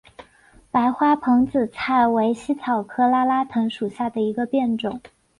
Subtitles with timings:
[0.71, 4.99] 白花蓬子菜为茜草科拉拉藤属下的一个变种。